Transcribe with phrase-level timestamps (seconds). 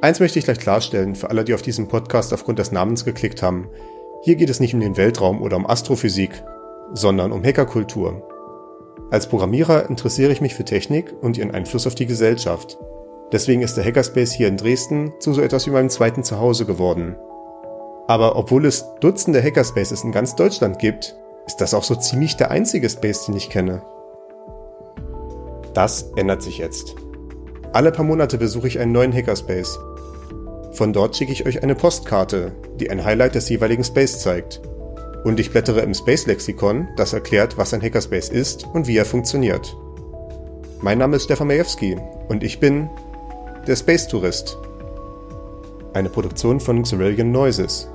[0.00, 3.42] Eins möchte ich gleich klarstellen für alle, die auf diesen Podcast aufgrund des Namens geklickt
[3.42, 3.68] haben.
[4.22, 6.30] Hier geht es nicht um den Weltraum oder um Astrophysik,
[6.94, 8.22] sondern um Hackerkultur.
[9.10, 12.78] Als Programmierer interessiere ich mich für Technik und ihren Einfluss auf die Gesellschaft.
[13.32, 17.16] Deswegen ist der Hackerspace hier in Dresden zu so etwas wie meinem zweiten Zuhause geworden.
[18.06, 21.16] Aber obwohl es Dutzende Hackerspaces in ganz Deutschland gibt,
[21.46, 23.82] ist das auch so ziemlich der einzige Space, den ich kenne.
[25.78, 26.96] Das ändert sich jetzt.
[27.72, 29.78] Alle paar Monate besuche ich einen neuen Hackerspace.
[30.72, 34.60] Von dort schicke ich euch eine Postkarte, die ein Highlight des jeweiligen Space zeigt.
[35.22, 39.04] Und ich blättere im Space Lexikon, das erklärt, was ein Hackerspace ist und wie er
[39.04, 39.76] funktioniert.
[40.80, 42.90] Mein Name ist Stefan Majewski und ich bin
[43.68, 44.58] der Space Tourist.
[45.94, 47.88] Eine Produktion von Xerillion Noises.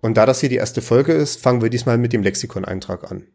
[0.00, 3.26] Und da das hier die erste Folge ist, fangen wir diesmal mit dem Lexikon-Eintrag an.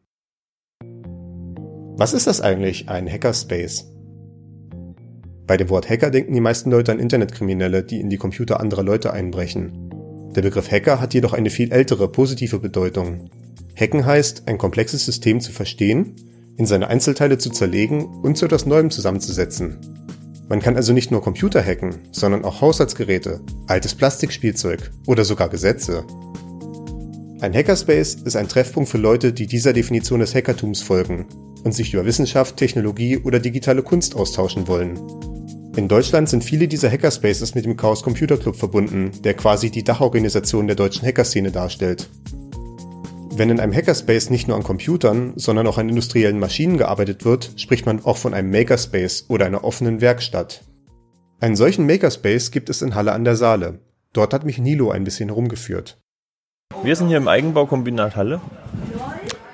[1.97, 3.85] Was ist das eigentlich, ein Hackerspace?
[5.47, 8.83] Bei dem Wort Hacker denken die meisten Leute an Internetkriminelle, die in die Computer anderer
[8.83, 9.89] Leute einbrechen.
[10.35, 13.29] Der Begriff Hacker hat jedoch eine viel ältere, positive Bedeutung.
[13.79, 16.15] Hacken heißt, ein komplexes System zu verstehen,
[16.57, 19.77] in seine Einzelteile zu zerlegen und zu etwas Neuem zusammenzusetzen.
[20.47, 26.05] Man kann also nicht nur Computer hacken, sondern auch Haushaltsgeräte, altes Plastikspielzeug oder sogar Gesetze.
[27.41, 31.25] Ein Hackerspace ist ein Treffpunkt für Leute, die dieser Definition des Hackertums folgen
[31.65, 34.97] und sich über Wissenschaft, Technologie oder digitale Kunst austauschen wollen.
[35.75, 39.83] In Deutschland sind viele dieser Hackerspaces mit dem Chaos Computer Club verbunden, der quasi die
[39.83, 42.09] Dachorganisation der deutschen Hackerszene darstellt.
[43.31, 47.51] Wenn in einem Hackerspace nicht nur an Computern, sondern auch an industriellen Maschinen gearbeitet wird,
[47.57, 50.63] spricht man auch von einem Makerspace oder einer offenen Werkstatt.
[51.41, 53.79] Einen solchen Makerspace gibt es in Halle an der Saale.
[54.13, 55.97] Dort hat mich Nilo ein bisschen herumgeführt.
[56.85, 58.39] Wir sind hier im Eigenbaukombinat Halle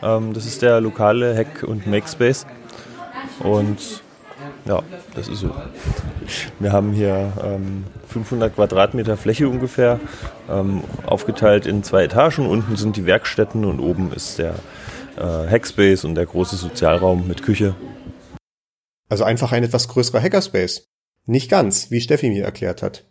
[0.01, 2.45] ähm, das ist der lokale Hack- und Makespace.
[3.39, 4.03] Und
[4.65, 4.81] ja,
[5.15, 5.51] das ist so.
[6.59, 9.99] Wir haben hier ähm, 500 Quadratmeter Fläche ungefähr,
[10.49, 12.47] ähm, aufgeteilt in zwei Etagen.
[12.47, 14.55] Unten sind die Werkstätten und oben ist der
[15.17, 17.75] äh, Hackspace und der große Sozialraum mit Küche.
[19.09, 20.87] Also einfach ein etwas größerer Hackerspace.
[21.25, 23.03] Nicht ganz, wie Steffi mir erklärt hat.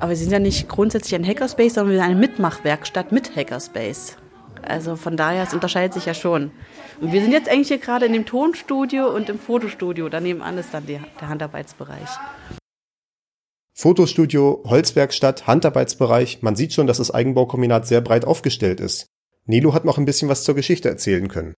[0.00, 4.16] Aber wir sind ja nicht grundsätzlich ein Hackerspace, sondern wir sind eine Mitmachwerkstatt mit Hackerspace.
[4.62, 6.52] Also von daher, es unterscheidet sich ja schon.
[7.00, 10.08] Und wir sind jetzt eigentlich hier gerade in dem Tonstudio und im Fotostudio.
[10.08, 12.08] Daneben an ist dann die, der Handarbeitsbereich.
[13.74, 16.42] Fotostudio, Holzwerkstatt, Handarbeitsbereich.
[16.42, 19.06] Man sieht schon, dass das Eigenbaukombinat sehr breit aufgestellt ist.
[19.44, 21.54] Nilo hat noch ein bisschen was zur Geschichte erzählen können.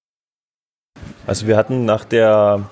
[1.26, 2.68] Also wir hatten nach der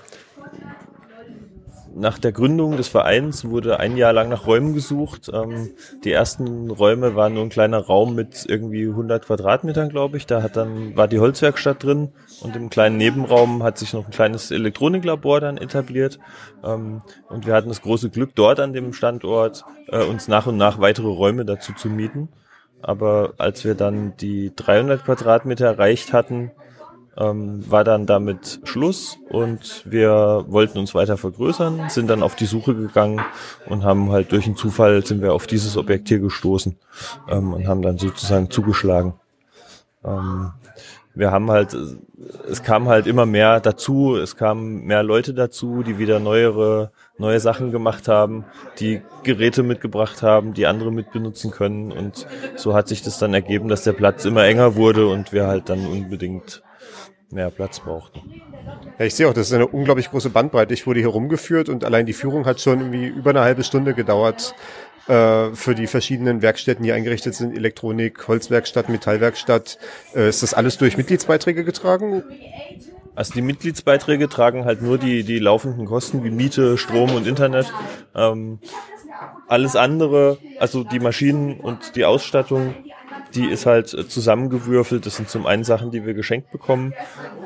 [2.01, 5.31] nach der Gründung des Vereins wurde ein Jahr lang nach Räumen gesucht.
[5.33, 5.71] Ähm,
[6.03, 10.27] die ersten Räume waren nur ein kleiner Raum mit irgendwie 100 Quadratmetern, glaube ich.
[10.27, 14.11] Da hat dann war die Holzwerkstatt drin und im kleinen Nebenraum hat sich noch ein
[14.11, 16.19] kleines Elektroniklabor dann etabliert.
[16.65, 20.57] Ähm, und wir hatten das große Glück, dort an dem Standort äh, uns nach und
[20.57, 22.31] nach weitere Räume dazu zu mieten.
[22.83, 26.51] Aber als wir dann die 300 Quadratmeter erreicht hatten,
[27.17, 32.47] ähm, war dann damit Schluss und wir wollten uns weiter vergrößern, sind dann auf die
[32.47, 33.21] Suche gegangen
[33.67, 36.77] und haben halt durch einen Zufall sind wir auf dieses Objekt hier gestoßen
[37.29, 39.15] ähm, und haben dann sozusagen zugeschlagen.
[40.05, 40.53] Ähm,
[41.13, 41.77] wir haben halt,
[42.49, 47.41] es kam halt immer mehr dazu, es kamen mehr Leute dazu, die wieder neuere, neue
[47.41, 48.45] Sachen gemacht haben,
[48.79, 53.69] die Geräte mitgebracht haben, die andere mitbenutzen können und so hat sich das dann ergeben,
[53.69, 56.63] dass der Platz immer enger wurde und wir halt dann unbedingt
[57.31, 58.21] mehr Platz brauchten.
[58.99, 60.75] Ja, ich sehe auch, das ist eine unglaublich große Bandbreite.
[60.75, 63.95] Ich wurde hier rumgeführt und allein die Führung hat schon irgendwie über eine halbe Stunde
[63.95, 64.55] gedauert
[65.07, 67.57] äh, für die verschiedenen Werkstätten, die eingerichtet sind.
[67.57, 69.79] Elektronik, Holzwerkstatt, Metallwerkstatt.
[70.15, 72.25] Äh, ist das alles durch Mitgliedsbeiträge getragen?
[73.15, 77.73] Also die Mitgliedsbeiträge tragen halt nur die, die laufenden Kosten wie Miete, Strom und Internet.
[78.15, 78.61] Ähm,
[79.49, 82.75] alles andere, also die Maschinen und die Ausstattung,
[83.35, 85.07] die ist halt äh, zusammengewürfelt.
[85.07, 86.95] Das sind zum einen Sachen, die wir geschenkt bekommen,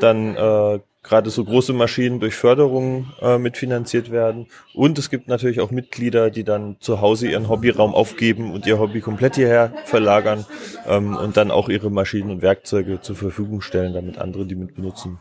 [0.00, 4.48] dann äh, gerade so große Maschinen durch Förderung äh, mitfinanziert werden.
[4.72, 8.78] Und es gibt natürlich auch Mitglieder, die dann zu Hause ihren Hobbyraum aufgeben und ihr
[8.78, 10.46] Hobby komplett hierher verlagern
[10.86, 14.74] ähm, und dann auch ihre Maschinen und Werkzeuge zur Verfügung stellen, damit andere die mit
[14.74, 15.20] benutzen.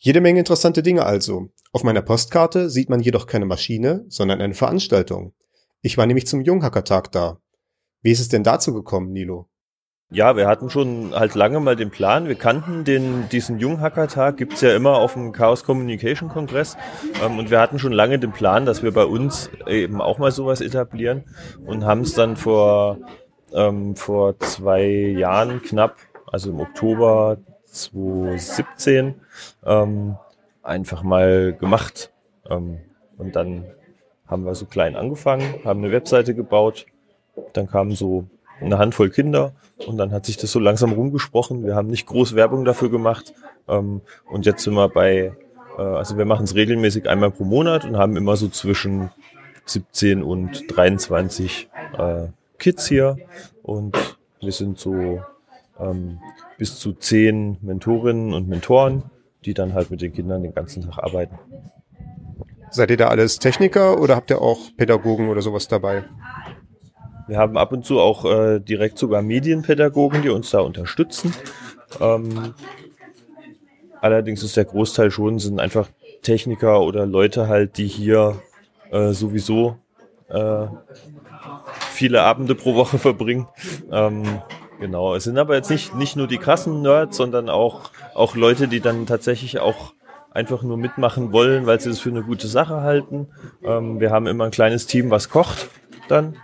[0.00, 1.50] Jede Menge interessante Dinge also.
[1.72, 5.34] Auf meiner Postkarte sieht man jedoch keine Maschine, sondern eine Veranstaltung.
[5.82, 7.40] Ich war nämlich zum Junghackertag da.
[8.00, 9.48] Wie ist es denn dazu gekommen, Nilo?
[10.10, 12.28] Ja, wir hatten schon halt lange mal den Plan.
[12.28, 16.78] Wir kannten den, diesen Junghacker-Tag, gibt's ja immer auf dem Chaos Communication Kongress.
[17.22, 20.30] Ähm, und wir hatten schon lange den Plan, dass wir bei uns eben auch mal
[20.30, 21.24] sowas etablieren
[21.66, 22.96] und haben es dann vor,
[23.52, 25.96] ähm, vor zwei Jahren knapp
[26.32, 29.14] also im Oktober 2017,
[29.66, 30.16] ähm,
[30.62, 32.12] einfach mal gemacht.
[32.48, 32.78] Ähm,
[33.18, 33.66] und dann
[34.26, 36.86] haben wir so klein angefangen, haben eine Webseite gebaut.
[37.52, 38.26] Dann kamen so
[38.60, 39.52] eine Handvoll Kinder
[39.86, 41.64] und dann hat sich das so langsam rumgesprochen.
[41.64, 43.32] Wir haben nicht groß Werbung dafür gemacht.
[43.68, 44.00] Ähm,
[44.30, 45.32] und jetzt sind wir bei,
[45.78, 49.10] äh, also wir machen es regelmäßig einmal pro Monat und haben immer so zwischen
[49.66, 52.26] 17 und 23 äh,
[52.58, 53.16] Kids hier.
[53.62, 53.96] Und
[54.40, 55.22] wir sind so
[55.78, 56.18] ähm,
[56.56, 59.04] bis zu zehn Mentorinnen und Mentoren,
[59.44, 61.38] die dann halt mit den Kindern den ganzen Tag arbeiten.
[62.70, 66.04] Seid ihr da alles Techniker oder habt ihr auch Pädagogen oder sowas dabei?
[67.28, 71.34] Wir haben ab und zu auch äh, direkt sogar Medienpädagogen, die uns da unterstützen.
[72.00, 72.54] Ähm,
[74.00, 75.88] allerdings ist der Großteil schon, sind einfach
[76.22, 78.40] Techniker oder Leute halt, die hier
[78.90, 79.76] äh, sowieso
[80.28, 80.66] äh,
[81.90, 83.46] viele Abende pro Woche verbringen.
[83.92, 84.24] Ähm,
[84.80, 88.68] genau, es sind aber jetzt nicht, nicht nur die krassen Nerds, sondern auch, auch Leute,
[88.68, 89.92] die dann tatsächlich auch
[90.30, 93.28] einfach nur mitmachen wollen, weil sie es für eine gute Sache halten.
[93.62, 95.68] Ähm, wir haben immer ein kleines Team, was kocht
[96.08, 96.36] dann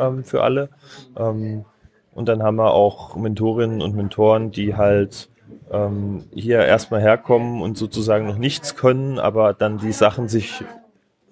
[0.00, 0.70] ähm, für alle.
[1.16, 1.64] Ähm,
[2.12, 5.28] und dann haben wir auch Mentorinnen und Mentoren, die halt
[5.70, 10.64] ähm, hier erstmal herkommen und sozusagen noch nichts können, aber dann die Sachen sich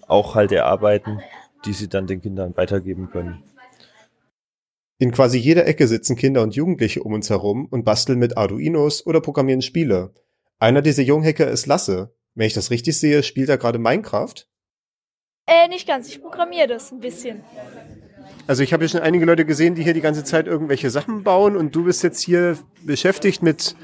[0.06, 1.20] auch halt erarbeiten,
[1.64, 3.42] die sie dann den Kindern weitergeben können.
[5.00, 9.06] In quasi jeder Ecke sitzen Kinder und Jugendliche um uns herum und basteln mit Arduinos
[9.06, 10.12] oder programmieren Spiele.
[10.58, 12.12] Einer dieser Junghacker ist Lasse.
[12.34, 14.34] Wenn ich das richtig sehe, spielt er gerade Minecraft?
[15.46, 16.08] Äh, nicht ganz.
[16.08, 17.42] Ich programmiere das ein bisschen.
[18.46, 21.22] Also ich habe ja schon einige Leute gesehen, die hier die ganze Zeit irgendwelche Sachen
[21.22, 23.76] bauen und du bist jetzt hier beschäftigt mit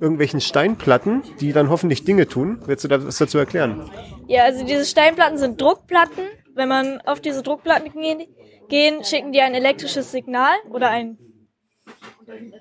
[0.00, 2.60] irgendwelchen Steinplatten, die dann hoffentlich Dinge tun.
[2.66, 3.90] Willst du da was dazu erklären?
[4.28, 6.24] Ja, also diese Steinplatten sind Druckplatten.
[6.54, 8.28] Wenn man auf diese Druckplatten geht,
[8.68, 11.18] gehen, schicken die ein elektrisches Signal oder ein,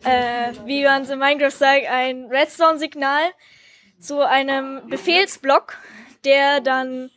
[0.03, 3.31] äh, wie man es in Minecraft sagt, ein Redstone-Signal
[3.99, 5.77] zu einem Befehlsblock,
[6.25, 7.09] der dann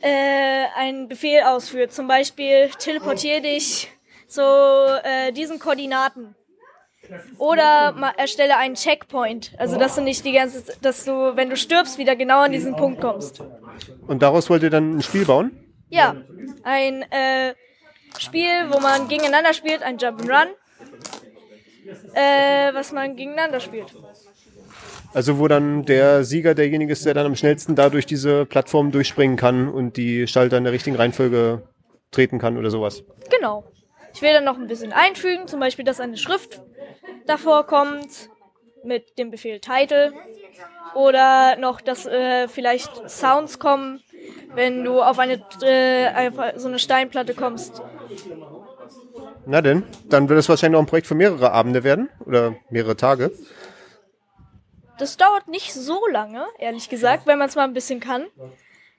[0.00, 1.92] äh, einen Befehl ausführt.
[1.92, 3.90] Zum Beispiel teleportiere dich
[4.26, 6.34] zu äh, diesen Koordinaten.
[7.38, 9.52] Oder erstelle einen Checkpoint.
[9.58, 12.76] Also dass du nicht die ganze, dass du, wenn du stirbst, wieder genau an diesen
[12.76, 13.42] Punkt kommst.
[14.06, 15.52] Und daraus wollt ihr dann ein Spiel bauen?
[15.90, 16.16] Ja,
[16.62, 17.54] ein äh,
[18.18, 20.46] Spiel, wo man gegeneinander spielt, ein Jump'n'Run,
[22.14, 23.86] äh, was man gegeneinander spielt.
[25.14, 28.90] Also wo dann der Sieger derjenige ist, der dann am schnellsten da durch diese Plattform
[28.90, 31.62] durchspringen kann und die Schalter in der richtigen Reihenfolge
[32.10, 33.04] treten kann oder sowas.
[33.30, 33.64] Genau.
[34.12, 36.60] Ich will dann noch ein bisschen einfügen, zum Beispiel, dass eine Schrift
[37.26, 38.28] davor kommt
[38.82, 40.12] mit dem Befehl Title
[40.94, 44.00] oder noch, dass äh, vielleicht Sounds kommen,
[44.54, 47.82] wenn du auf eine äh, so eine Steinplatte kommst.
[49.46, 52.96] Na denn, dann wird es wahrscheinlich noch ein Projekt für mehrere Abende werden oder mehrere
[52.96, 53.32] Tage.
[54.98, 58.26] Das dauert nicht so lange, ehrlich gesagt, wenn man es mal ein bisschen kann.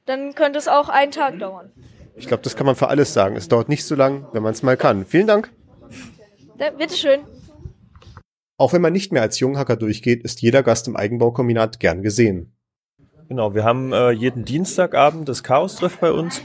[0.06, 1.72] Dann könnte es auch einen Tag dauern.
[2.16, 3.36] Ich glaube, das kann man für alles sagen.
[3.36, 5.06] Es dauert nicht so lang, wenn man es mal kann.
[5.06, 5.52] Vielen Dank.
[6.60, 7.22] Ja, bitteschön.
[8.58, 12.56] Auch wenn man nicht mehr als Junghacker durchgeht, ist jeder Gast im Eigenbaukombinat gern gesehen.
[13.28, 16.42] Genau, wir haben äh, jeden Dienstagabend das Chaos-Treff bei uns.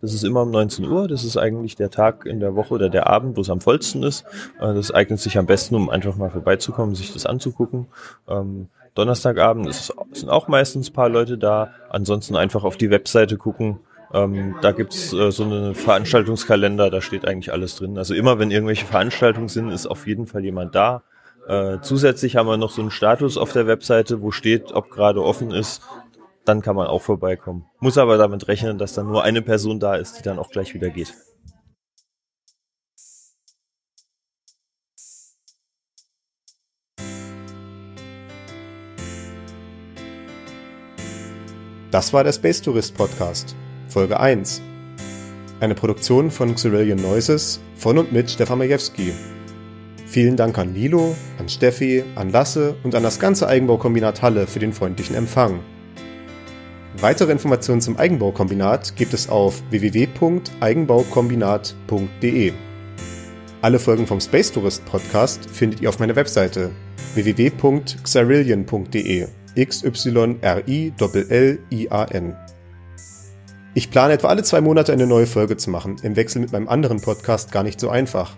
[0.00, 1.08] Das ist immer um 19 Uhr.
[1.08, 4.02] Das ist eigentlich der Tag in der Woche oder der Abend, wo es am vollsten
[4.02, 4.24] ist.
[4.60, 7.86] Äh, das eignet sich am besten, um einfach mal vorbeizukommen, sich das anzugucken.
[8.28, 11.70] Ähm, Donnerstagabend ist, sind auch meistens ein paar Leute da.
[11.90, 13.80] Ansonsten einfach auf die Webseite gucken.
[14.12, 17.96] Ähm, da gibt's äh, so einen Veranstaltungskalender, da steht eigentlich alles drin.
[17.96, 21.02] Also immer, wenn irgendwelche Veranstaltungen sind, ist auf jeden Fall jemand da.
[21.46, 25.22] Äh, zusätzlich haben wir noch so einen Status auf der Webseite, wo steht, ob gerade
[25.22, 25.82] offen ist.
[26.50, 27.66] Dann kann man auch vorbeikommen.
[27.78, 30.74] Muss aber damit rechnen, dass dann nur eine Person da ist, die dann auch gleich
[30.74, 31.14] wieder geht.
[41.92, 43.54] Das war der Space Tourist Podcast,
[43.86, 44.60] Folge 1.
[45.60, 49.12] Eine Produktion von Xerillion Noises von und mit Stefan Majewski.
[50.04, 54.58] Vielen Dank an Lilo, an Steffi, an Lasse und an das ganze Eigenbaukombinat Halle für
[54.58, 55.60] den freundlichen Empfang.
[56.98, 62.52] Weitere Informationen zum Eigenbaukombinat gibt es auf www.eigenbaukombinat.de.
[63.62, 66.72] Alle Folgen vom Space Tourist Podcast findet ihr auf meiner Webseite
[67.14, 70.92] www.xarillion.de x y r i
[71.28, 72.36] l i a n.
[73.74, 76.68] Ich plane etwa alle zwei Monate eine neue Folge zu machen, im Wechsel mit meinem
[76.68, 78.36] anderen Podcast gar nicht so einfach.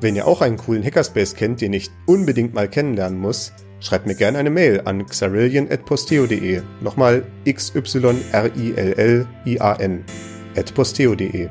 [0.00, 4.14] Wenn ihr auch einen coolen Hackerspace kennt, den ich unbedingt mal kennenlernen muss, schreibt mir
[4.14, 6.62] gerne eine Mail an xarillion.posteo.de.
[6.80, 7.80] Nochmal x y
[8.32, 10.04] r i l l i a n
[10.56, 11.48] at posteo.de.